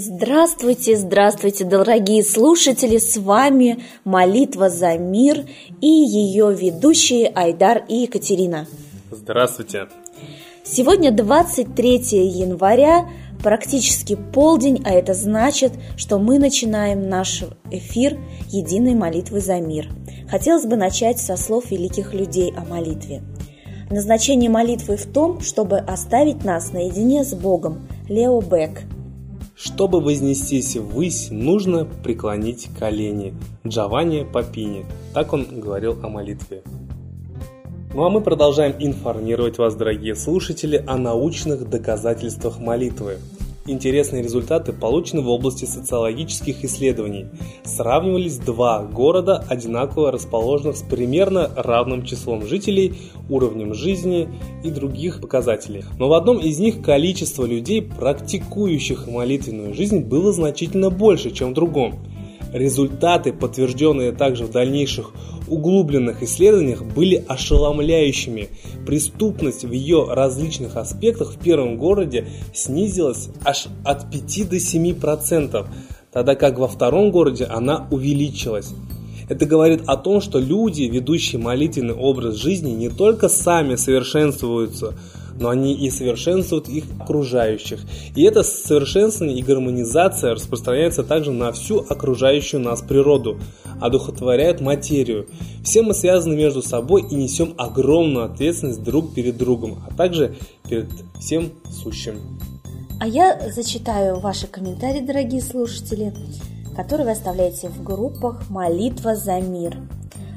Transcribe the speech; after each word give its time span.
Здравствуйте, 0.00 0.96
здравствуйте, 0.96 1.64
дорогие 1.64 2.22
слушатели! 2.22 2.98
С 2.98 3.16
вами 3.16 3.82
«Молитва 4.04 4.68
за 4.68 4.96
мир» 4.96 5.44
и 5.80 5.88
ее 5.88 6.54
ведущие 6.54 7.26
Айдар 7.26 7.84
и 7.88 8.02
Екатерина. 8.02 8.68
Здравствуйте! 9.10 9.88
Сегодня 10.62 11.10
23 11.10 11.96
января, 12.28 13.08
практически 13.42 14.14
полдень, 14.14 14.80
а 14.84 14.92
это 14.92 15.14
значит, 15.14 15.72
что 15.96 16.20
мы 16.20 16.38
начинаем 16.38 17.08
наш 17.08 17.42
эфир 17.72 18.20
единой 18.50 18.94
молитвы 18.94 19.40
за 19.40 19.58
мир. 19.58 19.88
Хотелось 20.30 20.66
бы 20.66 20.76
начать 20.76 21.18
со 21.18 21.36
слов 21.36 21.72
великих 21.72 22.14
людей 22.14 22.54
о 22.56 22.64
молитве. 22.64 23.24
Назначение 23.90 24.48
молитвы 24.48 24.96
в 24.96 25.06
том, 25.06 25.40
чтобы 25.40 25.78
оставить 25.78 26.44
нас 26.44 26.72
наедине 26.72 27.24
с 27.24 27.34
Богом. 27.34 27.88
Лео 28.08 28.40
Бек– 28.40 28.82
чтобы 29.58 30.00
вознестись 30.00 30.76
ввысь, 30.76 31.28
нужно 31.30 31.84
преклонить 31.84 32.68
колени. 32.78 33.34
Джованни 33.66 34.24
Папини. 34.24 34.86
Так 35.12 35.32
он 35.32 35.60
говорил 35.60 35.98
о 36.00 36.08
молитве. 36.08 36.62
Ну 37.92 38.04
а 38.04 38.10
мы 38.10 38.20
продолжаем 38.20 38.76
информировать 38.78 39.58
вас, 39.58 39.74
дорогие 39.74 40.14
слушатели, 40.14 40.82
о 40.86 40.96
научных 40.96 41.68
доказательствах 41.68 42.60
молитвы. 42.60 43.18
Интересные 43.68 44.22
результаты 44.22 44.72
получены 44.72 45.20
в 45.20 45.28
области 45.28 45.66
социологических 45.66 46.64
исследований. 46.64 47.26
Сравнивались 47.64 48.38
два 48.38 48.82
города, 48.82 49.44
одинаково 49.46 50.10
расположенных 50.10 50.78
с 50.78 50.82
примерно 50.82 51.50
равным 51.54 52.02
числом 52.02 52.46
жителей, 52.46 52.94
уровнем 53.28 53.74
жизни 53.74 54.30
и 54.64 54.70
других 54.70 55.20
показателей. 55.20 55.84
Но 55.98 56.08
в 56.08 56.14
одном 56.14 56.38
из 56.38 56.58
них 56.58 56.80
количество 56.80 57.44
людей, 57.44 57.82
практикующих 57.82 59.06
молитвенную 59.06 59.74
жизнь, 59.74 60.00
было 60.00 60.32
значительно 60.32 60.88
больше, 60.88 61.30
чем 61.30 61.50
в 61.50 61.54
другом. 61.54 61.98
Результаты, 62.52 63.32
подтвержденные 63.32 64.12
также 64.12 64.44
в 64.44 64.50
дальнейших 64.50 65.12
углубленных 65.48 66.22
исследованиях, 66.22 66.84
были 66.84 67.24
ошеломляющими. 67.26 68.48
Преступность 68.86 69.64
в 69.64 69.72
ее 69.72 70.06
различных 70.08 70.76
аспектах 70.76 71.32
в 71.34 71.38
первом 71.38 71.76
городе 71.76 72.26
снизилась 72.54 73.28
аж 73.44 73.66
от 73.84 74.10
5 74.10 74.48
до 74.48 74.60
7 74.60 74.94
процентов, 74.94 75.66
тогда 76.12 76.34
как 76.34 76.58
во 76.58 76.68
втором 76.68 77.10
городе 77.10 77.44
она 77.44 77.86
увеличилась. 77.90 78.72
Это 79.28 79.44
говорит 79.44 79.82
о 79.86 79.96
том, 79.96 80.22
что 80.22 80.38
люди, 80.38 80.84
ведущие 80.84 81.40
молитвенный 81.40 81.94
образ 81.94 82.36
жизни, 82.36 82.70
не 82.70 82.88
только 82.88 83.28
сами 83.28 83.74
совершенствуются, 83.74 84.94
но 85.40 85.50
они 85.50 85.74
и 85.74 85.90
совершенствуют 85.90 86.68
их 86.68 86.84
окружающих. 86.98 87.80
И 88.14 88.22
это 88.22 88.42
совершенствование 88.42 89.38
и 89.38 89.42
гармонизация 89.42 90.34
распространяется 90.34 91.02
также 91.02 91.32
на 91.32 91.52
всю 91.52 91.84
окружающую 91.88 92.60
нас 92.60 92.82
природу, 92.82 93.38
одухотворяет 93.80 94.60
материю. 94.60 95.26
Все 95.62 95.82
мы 95.82 95.94
связаны 95.94 96.34
между 96.34 96.62
собой 96.62 97.04
и 97.08 97.14
несем 97.14 97.54
огромную 97.56 98.26
ответственность 98.26 98.82
друг 98.82 99.14
перед 99.14 99.36
другом, 99.36 99.82
а 99.88 99.94
также 99.94 100.36
перед 100.68 100.88
всем 101.18 101.50
сущим. 101.70 102.16
А 103.00 103.06
я 103.06 103.50
зачитаю 103.54 104.18
ваши 104.18 104.48
комментарии, 104.48 105.00
дорогие 105.00 105.40
слушатели, 105.40 106.12
которые 106.74 107.06
вы 107.06 107.12
оставляете 107.12 107.68
в 107.68 107.82
группах 107.84 108.50
«Молитва 108.50 109.14
за 109.14 109.40
мир». 109.40 109.76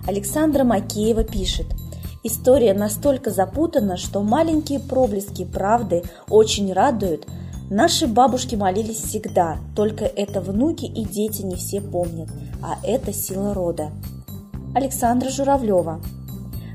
Александра 0.08 0.64
Макеева 0.64 1.24
пишет– 1.24 1.68
История 2.24 2.74
настолько 2.76 3.32
запутана, 3.32 3.98
что 3.98 4.22
маленькие 4.22 4.80
проблески 4.80 5.44
правды 5.44 6.04
очень 6.30 6.72
радуют. 6.72 7.26
Наши 7.72 8.06
бабушки 8.06 8.56
молились 8.56 9.02
всегда, 9.02 9.58
только 9.76 10.06
это 10.06 10.40
внуки 10.40 10.86
и 10.86 11.04
дети 11.04 11.42
не 11.42 11.56
все 11.56 11.82
помнят, 11.82 12.30
а 12.62 12.78
это 12.86 13.12
сила 13.12 13.54
рода. 13.54 13.92
Александра 14.76 15.30
Журавлева 15.30 16.00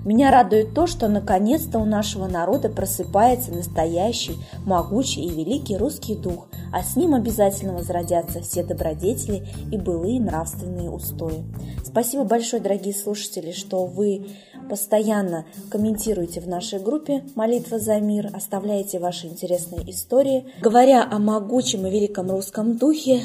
меня 0.06 0.30
радует 0.30 0.72
то, 0.72 0.86
что 0.86 1.08
наконец-то 1.08 1.80
у 1.80 1.84
нашего 1.84 2.28
народа 2.28 2.68
просыпается 2.68 3.50
настоящий, 3.50 4.36
могучий 4.64 5.22
и 5.22 5.30
великий 5.30 5.76
русский 5.76 6.14
дух, 6.14 6.46
а 6.72 6.84
с 6.84 6.94
ним 6.94 7.14
обязательно 7.14 7.72
возродятся 7.72 8.40
все 8.40 8.62
добродетели 8.62 9.44
и 9.72 9.76
былые 9.76 10.20
нравственные 10.20 10.90
устои. 10.90 11.44
Спасибо 11.84 12.22
большое, 12.22 12.62
дорогие 12.62 12.94
слушатели, 12.94 13.50
что 13.50 13.84
вы 13.84 14.28
постоянно 14.68 15.46
комментируете 15.70 16.40
в 16.40 16.48
нашей 16.48 16.78
группе 16.78 17.24
«Молитва 17.34 17.78
за 17.78 18.00
мир», 18.00 18.30
оставляете 18.32 18.98
ваши 18.98 19.26
интересные 19.26 19.90
истории. 19.90 20.46
Говоря 20.60 21.08
о 21.10 21.18
могучем 21.18 21.86
и 21.86 21.90
великом 21.90 22.30
русском 22.30 22.76
духе, 22.76 23.22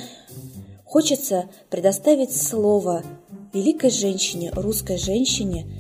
хочется 0.86 1.46
предоставить 1.70 2.36
слово 2.36 3.04
великой 3.54 3.90
женщине, 3.90 4.52
русской 4.54 4.98
женщине– 4.98 5.66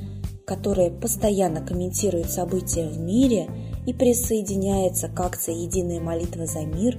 которая 0.51 0.89
постоянно 0.89 1.65
комментирует 1.65 2.29
события 2.29 2.85
в 2.85 2.99
мире 2.99 3.49
и 3.85 3.93
присоединяется 3.93 5.07
к 5.07 5.17
акции 5.21 5.55
«Единая 5.55 6.01
молитва 6.01 6.45
за 6.45 6.65
мир», 6.65 6.97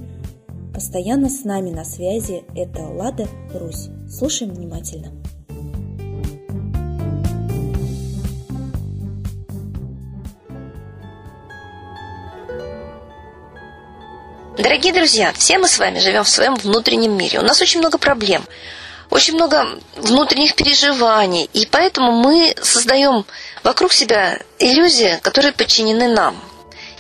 постоянно 0.73 1.29
с 1.29 1.45
нами 1.45 1.69
на 1.69 1.85
связи– 1.85 2.45
это 2.57 2.83
Лада 2.83 3.27
Русь. 3.53 3.91
Слушаем 4.09 4.55
внимательно. 4.55 5.22
Дорогие 14.59 14.93
друзья, 14.93 15.33
все 15.33 15.59
мы 15.59 15.69
с 15.69 15.79
вами 15.79 15.99
живем 15.99 16.25
в 16.25 16.29
своем 16.29 16.57
внутреннем 16.57 17.17
мире. 17.17 17.41
У 17.41 17.43
нас 17.43 17.61
очень 17.61 17.81
много 17.81 17.99
проблем 17.99 18.45
очень 19.13 19.35
много 19.35 19.79
внутренних 19.97 20.55
переживаний, 20.55 21.49
и 21.53 21.67
поэтому 21.67 22.13
мы 22.13 22.55
создаем 22.63 23.27
вокруг 23.63 23.93
себя 23.93 24.39
иллюзии, 24.59 25.19
которые 25.23 25.53
подчинены 25.53 26.09
нам. 26.09 26.35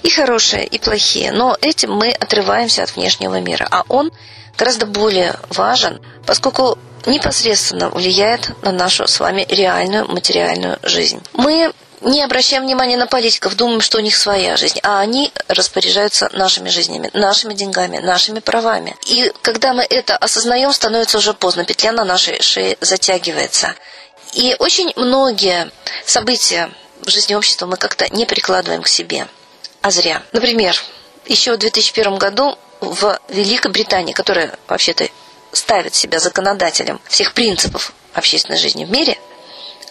И 0.03 0.11
хорошие, 0.11 0.67
и 0.67 0.79
плохие, 0.79 1.33
но 1.33 1.57
этим 1.63 1.93
мы 1.93 2.11
отрываемся 2.11 2.83
от 2.83 2.95
внешнего 2.95 3.41
мира, 3.41 3.67
а 3.71 3.85
он 3.89 4.13
гораздо 4.59 4.85
более 4.85 5.37
важен, 5.49 6.03
поскольку 6.27 6.77
непосредственно 7.07 7.89
влияет 7.89 8.51
на 8.63 8.73
нашу 8.73 9.07
с 9.07 9.19
вами 9.19 9.47
реальную 9.49 10.07
материальную 10.07 10.79
жизнь. 10.83 11.23
Мы 11.33 11.73
не 12.05 12.23
обращаем 12.23 12.65
внимания 12.65 12.97
на 12.97 13.07
политиков, 13.07 13.57
думаем, 13.57 13.81
что 13.81 13.99
у 13.99 14.01
них 14.01 14.17
своя 14.17 14.57
жизнь, 14.57 14.79
а 14.83 15.01
они 15.01 15.33
распоряжаются 15.49 16.29
нашими 16.33 16.69
жизнями, 16.69 17.11
нашими 17.13 17.55
деньгами, 17.55 17.99
нашими 17.99 18.41
правами. 18.41 18.97
И 19.07 19.33
когда 19.43 19.73
мы 19.73 19.83
это 19.89 20.17
осознаем, 20.17 20.73
становится 20.73 21.19
уже 21.19 21.35
поздно, 21.35 21.65
петля 21.65 21.93
на 21.93 22.05
нашей 22.05 22.41
шее 22.43 22.77
затягивается. 22.81 23.75
И 24.35 24.57
очень 24.59 24.93
многие 24.97 25.71
события 26.05 26.71
в 27.03 27.11
жизни 27.11 27.35
общества 27.35 27.67
мы 27.67 27.77
как-то 27.77 28.09
не 28.15 28.27
прикладываем 28.27 28.83
к 28.83 28.89
себе, 28.89 29.27
а 29.81 29.91
зря. 29.91 30.23
Например, 30.33 30.77
еще 31.27 31.55
в 31.55 31.59
2001 31.59 32.17
году 32.17 32.59
в 32.81 33.19
Великобритании, 33.29 34.13
которая 34.13 34.57
вообще-то 34.67 35.09
ставит 35.53 35.95
себя 35.95 36.19
законодателем 36.19 37.01
всех 37.09 37.35
принципов 37.35 37.93
общественной 38.15 38.59
жизни 38.59 38.85
в 38.85 38.91
мире– 38.91 39.19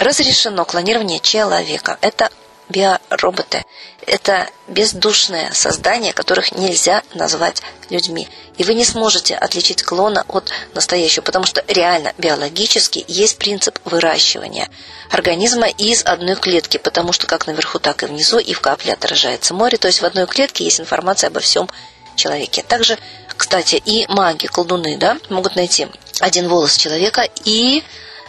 разрешено 0.01 0.66
клонирование 0.66 1.19
человека. 1.19 1.97
Это 2.01 2.29
биороботы. 2.69 3.63
Это 4.07 4.50
бездушные 4.67 5.53
создания, 5.53 6.12
которых 6.12 6.53
нельзя 6.53 7.03
назвать 7.13 7.62
людьми. 7.89 8.28
И 8.57 8.63
вы 8.63 8.73
не 8.73 8.85
сможете 8.85 9.35
отличить 9.35 9.84
клона 9.84 10.25
от 10.28 10.51
настоящего, 10.73 11.23
потому 11.23 11.45
что 11.45 11.63
реально 11.67 12.13
биологически 12.17 13.06
есть 13.07 13.38
принцип 13.38 13.78
выращивания 13.85 14.69
организма 15.12 15.67
из 15.67 16.03
одной 16.03 16.35
клетки, 16.35 16.78
потому 16.78 17.13
что 17.13 17.28
как 17.28 17.45
наверху, 17.45 17.78
так 17.79 18.01
и 18.03 18.07
внизу, 18.07 18.39
и 18.39 18.53
в 18.53 18.62
капле 18.62 18.94
отражается 18.94 19.53
море. 19.53 19.78
То 19.78 19.88
есть 19.88 20.01
в 20.01 20.06
одной 20.06 20.25
клетке 20.25 20.63
есть 20.63 20.79
информация 20.79 21.27
обо 21.27 21.42
всем 21.42 21.69
человеке. 22.15 22.63
Также, 22.63 22.97
кстати, 23.38 23.75
и 23.75 24.07
маги, 24.07 24.47
колдуны, 24.47 24.97
да, 24.97 25.18
могут 25.30 25.56
найти 25.56 25.88
один 26.19 26.47
волос 26.47 26.75
человека 26.77 27.27
и 27.44 27.83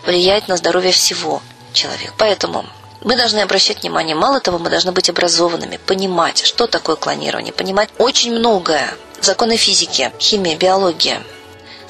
влиять 0.04 0.48
на 0.48 0.56
здоровье 0.56 0.92
всего 0.92 1.42
человек. 1.72 2.12
Поэтому 2.18 2.66
мы 3.02 3.16
должны 3.16 3.40
обращать 3.40 3.82
внимание. 3.82 4.14
Мало 4.14 4.40
того, 4.40 4.58
мы 4.58 4.70
должны 4.70 4.92
быть 4.92 5.10
образованными, 5.10 5.78
понимать, 5.86 6.44
что 6.44 6.66
такое 6.66 6.96
клонирование, 6.96 7.52
понимать 7.52 7.90
очень 7.98 8.32
многое. 8.32 8.94
Законы 9.20 9.56
физики, 9.56 10.12
химия, 10.18 10.56
биология. 10.56 11.22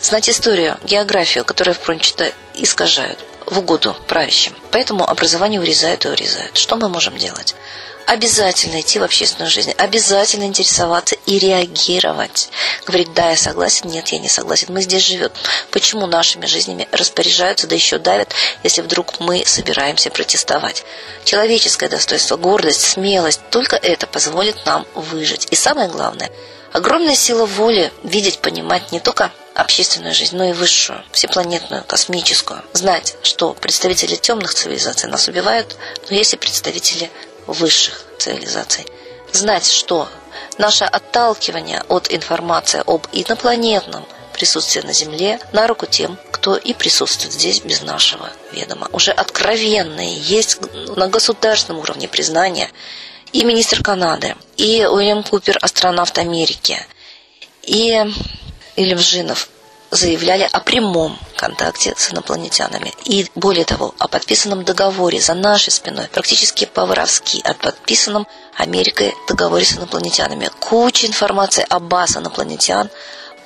Знать 0.00 0.28
историю, 0.28 0.78
географию, 0.84 1.44
которые, 1.44 1.74
впрочем, 1.74 2.32
искажают 2.54 3.18
в 3.46 3.58
угоду 3.58 3.94
правящим. 4.06 4.54
Поэтому 4.70 5.08
образование 5.08 5.60
урезают 5.60 6.04
и 6.04 6.08
урезают. 6.08 6.56
Что 6.56 6.76
мы 6.76 6.88
можем 6.88 7.16
делать? 7.16 7.54
Обязательно 8.12 8.80
идти 8.80 8.98
в 8.98 9.02
общественную 9.02 9.50
жизнь, 9.50 9.72
обязательно 9.72 10.44
интересоваться 10.44 11.16
и 11.26 11.38
реагировать. 11.38 12.50
Говорить, 12.86 13.12
да, 13.14 13.30
я 13.30 13.36
согласен, 13.36 13.88
нет, 13.88 14.08
я 14.08 14.18
не 14.18 14.28
согласен. 14.28 14.68
Мы 14.70 14.82
здесь 14.82 15.06
живем. 15.06 15.30
Почему 15.70 16.06
нашими 16.06 16.46
жизнями 16.46 16.88
распоряжаются, 16.92 17.66
да 17.66 17.74
еще 17.74 17.98
давят, 17.98 18.34
если 18.62 18.82
вдруг 18.82 19.18
мы 19.20 19.44
собираемся 19.46 20.10
протестовать? 20.10 20.84
Человеческое 21.24 21.88
достоинство, 21.88 22.36
гордость, 22.36 22.82
смелость, 22.82 23.40
только 23.50 23.76
это 23.76 24.06
позволит 24.06 24.66
нам 24.66 24.86
выжить. 24.94 25.48
И 25.50 25.56
самое 25.56 25.88
главное, 25.88 26.30
огромная 26.72 27.14
сила 27.14 27.46
воли 27.46 27.92
видеть, 28.02 28.40
понимать 28.40 28.92
не 28.92 29.00
только 29.00 29.32
общественную 29.54 30.14
жизнь, 30.14 30.36
но 30.36 30.44
и 30.44 30.52
высшую, 30.52 31.02
всепланетную, 31.12 31.84
космическую. 31.84 32.62
Знать, 32.72 33.16
что 33.22 33.54
представители 33.54 34.16
темных 34.16 34.54
цивилизаций 34.54 35.10
нас 35.10 35.28
убивают, 35.28 35.76
но 36.08 36.16
есть 36.16 36.34
и 36.34 36.38
представители 36.38 37.10
высших 37.46 38.04
цивилизаций. 38.18 38.86
Знать, 39.32 39.66
что 39.66 40.08
наше 40.58 40.84
отталкивание 40.84 41.82
от 41.88 42.12
информации 42.12 42.82
об 42.86 43.06
инопланетном 43.12 44.06
присутствии 44.32 44.80
на 44.80 44.92
Земле 44.92 45.40
на 45.52 45.66
руку 45.66 45.86
тем, 45.86 46.18
кто 46.30 46.56
и 46.56 46.72
присутствует 46.72 47.32
здесь 47.32 47.60
без 47.60 47.82
нашего 47.82 48.30
ведома. 48.52 48.88
Уже 48.92 49.12
откровенные 49.12 50.14
есть 50.14 50.58
на 50.96 51.08
государственном 51.08 51.80
уровне 51.80 52.08
признания 52.08 52.70
и 53.32 53.44
министр 53.44 53.82
Канады, 53.82 54.34
и 54.56 54.84
Уильям 54.84 55.22
Купер, 55.22 55.58
астронавт 55.60 56.18
Америки, 56.18 56.84
и 57.62 58.04
Ильям 58.76 58.98
Жинов 58.98 59.48
заявляли 59.92 60.48
о 60.50 60.60
прямом 60.60 61.18
контакте 61.36 61.92
с 61.96 62.10
инопланетянами. 62.10 62.92
И 63.04 63.26
более 63.34 63.66
того, 63.66 63.94
о 63.98 64.08
подписанном 64.08 64.64
договоре 64.64 65.20
за 65.20 65.34
нашей 65.34 65.70
спиной, 65.70 66.08
практически 66.10 66.64
по-воровски, 66.64 67.42
о 67.44 67.52
подписанном 67.52 68.26
Америкой 68.56 69.14
договоре 69.28 69.66
с 69.66 69.76
инопланетянами. 69.76 70.50
Куча 70.60 71.06
информации 71.06 71.66
о 71.68 71.78
баз 71.78 72.16
инопланетян 72.16 72.88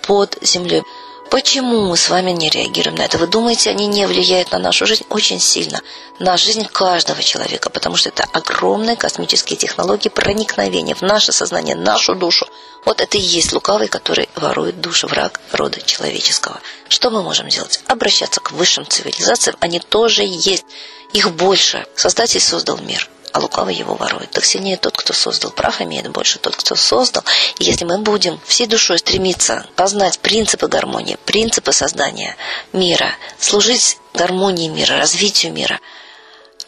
под 0.07 0.39
землей. 0.41 0.85
Почему 1.31 1.89
мы 1.89 1.97
с 1.97 2.09
вами 2.09 2.31
не 2.31 2.49
реагируем 2.49 2.97
на 2.97 3.03
это? 3.03 3.19
Вы 3.19 3.27
думаете, 3.27 3.71
они 3.71 3.87
не 3.87 4.07
влияют 4.07 4.53
на 4.53 4.59
нашу 4.59 4.87
жизнь 4.87 5.05
очень 5.09 5.41
сильно, 5.41 5.81
на 6.19 6.37
жизнь 6.37 6.65
каждого 6.65 7.23
человека, 7.23 7.69
потому 7.69 7.97
что 7.97 8.11
это 8.11 8.25
огромные 8.33 8.97
космические 8.97 9.57
технологии 9.57 10.09
проникновения 10.09 10.95
в 10.95 11.03
наше 11.03 11.33
сознание, 11.33 11.75
нашу 11.75 12.15
душу. 12.15 12.47
Вот 12.85 13.01
это 13.01 13.19
и 13.19 13.21
есть 13.21 13.53
лукавый, 13.53 13.89
который 13.89 14.29
ворует 14.37 14.81
душу, 14.81 15.09
враг 15.09 15.41
рода 15.53 15.81
человеческого. 15.81 16.61
Что 16.89 17.11
мы 17.11 17.23
можем 17.23 17.49
делать? 17.49 17.81
Обращаться 17.87 18.41
к 18.41 18.53
высшим 18.53 18.87
цивилизациям, 18.87 19.57
они 19.61 19.81
тоже 19.81 20.23
есть. 20.25 20.65
Их 21.13 21.33
больше. 21.33 21.87
Создатель 21.97 22.41
создал 22.41 22.79
мир 22.79 23.09
а 23.37 23.39
лукавый 23.39 23.75
его 23.75 23.95
ворует. 23.95 24.31
Так 24.31 24.47
сильнее 24.47 24.79
тот, 24.79 24.97
кто 24.97 25.13
создал. 25.13 25.51
Прав 25.51 25.83
имеет 25.83 26.09
больше 26.09 26.39
тот, 26.39 26.57
кто 26.57 26.75
создал. 26.75 27.23
И 27.59 27.65
если 27.65 27.85
мы 27.85 27.99
будем 27.99 28.41
всей 28.47 28.67
душой 28.67 28.99
стремиться 28.99 29.67
познать 29.77 30.19
принципы 30.21 30.69
гармонии, 30.69 31.19
принципы 31.27 31.73
создания 31.73 32.35
мира, 32.73 33.11
служить 33.39 33.99
гармонии 34.15 34.69
мира, 34.69 34.97
развитию 34.97 35.53
мира, 35.53 35.81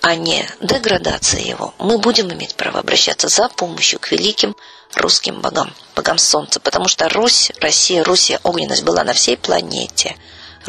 а 0.02 0.14
не 0.14 0.46
деградации 0.60 1.48
его, 1.48 1.72
мы 1.78 1.96
будем 1.96 2.30
иметь 2.34 2.54
право 2.54 2.80
обращаться 2.80 3.28
за 3.28 3.48
помощью 3.48 3.98
к 3.98 4.10
великим 4.10 4.54
русским 4.94 5.40
богам, 5.40 5.72
богам 5.96 6.18
солнца, 6.18 6.60
потому 6.60 6.86
что 6.86 7.08
Русь, 7.08 7.50
Россия, 7.62 8.04
Руссия, 8.04 8.40
огненность 8.42 8.84
была 8.84 9.04
на 9.04 9.14
всей 9.14 9.38
планете, 9.38 10.16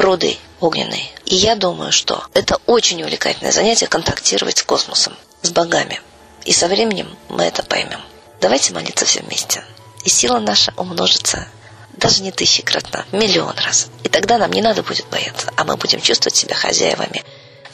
роды 0.00 0.38
огненные. 0.60 1.08
И 1.26 1.34
я 1.36 1.54
думаю, 1.54 1.92
что 1.92 2.24
это 2.34 2.58
очень 2.66 3.02
увлекательное 3.02 3.52
занятие 3.52 3.86
контактировать 3.86 4.58
с 4.58 4.62
космосом 4.62 5.14
с 5.42 5.50
богами. 5.50 6.00
И 6.44 6.52
со 6.52 6.68
временем 6.68 7.16
мы 7.28 7.44
это 7.44 7.62
поймем. 7.62 8.00
Давайте 8.40 8.72
молиться 8.72 9.04
все 9.04 9.20
вместе. 9.20 9.64
И 10.04 10.08
сила 10.08 10.38
наша 10.38 10.72
умножится 10.76 11.48
даже 11.92 12.22
не 12.22 12.32
тысячекратно, 12.32 13.04
миллион 13.12 13.56
раз. 13.58 13.88
И 14.04 14.08
тогда 14.08 14.38
нам 14.38 14.52
не 14.52 14.62
надо 14.62 14.82
будет 14.82 15.06
бояться, 15.10 15.52
а 15.56 15.64
мы 15.64 15.76
будем 15.76 16.00
чувствовать 16.00 16.36
себя 16.36 16.54
хозяевами 16.54 17.22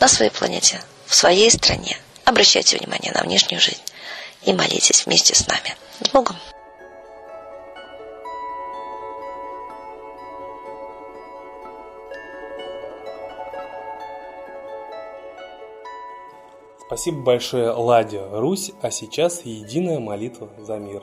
на 0.01 0.09
своей 0.09 0.31
планете, 0.31 0.83
в 1.07 1.15
своей 1.15 1.51
стране. 1.51 1.99
Обращайте 2.25 2.77
внимание 2.77 3.13
на 3.13 3.23
внешнюю 3.23 3.61
жизнь 3.61 3.83
и 4.43 4.53
молитесь 4.53 5.07
вместе 5.07 5.35
с 5.35 5.47
нами. 5.47 5.77
С 6.01 6.09
Богом! 6.09 6.37
Спасибо 16.97 17.21
большое, 17.21 17.73
Ладя, 17.73 18.27
Русь, 18.33 18.73
а 18.81 18.91
сейчас 18.91 19.45
единая 19.45 20.01
молитва 20.01 20.49
за 20.57 20.79
мир. 20.79 21.03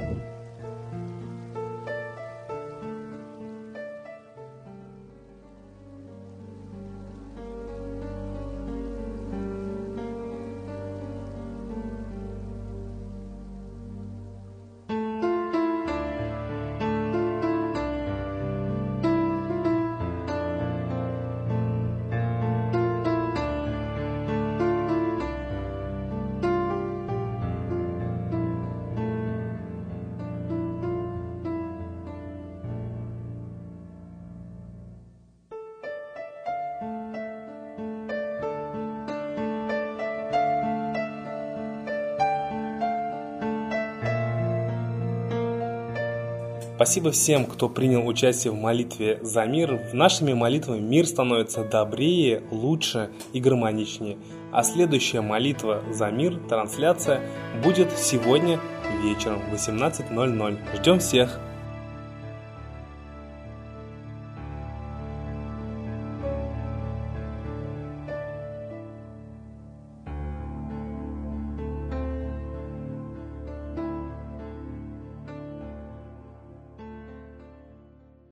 Спасибо 46.81 47.11
всем, 47.11 47.45
кто 47.45 47.69
принял 47.69 48.07
участие 48.07 48.51
в 48.51 48.55
молитве 48.55 49.19
за 49.21 49.45
мир. 49.45 49.79
В 49.91 49.93
нашими 49.93 50.33
молитвами 50.33 50.79
мир 50.79 51.05
становится 51.05 51.63
добрее, 51.63 52.41
лучше 52.49 53.11
и 53.33 53.39
гармоничнее. 53.39 54.17
А 54.51 54.63
следующая 54.63 55.21
молитва 55.21 55.83
за 55.91 56.09
мир, 56.09 56.39
трансляция, 56.49 57.21
будет 57.63 57.95
сегодня 57.99 58.59
вечером 59.03 59.41
в 59.41 59.53
18.00. 59.53 60.57
Ждем 60.75 60.97
всех! 60.97 61.39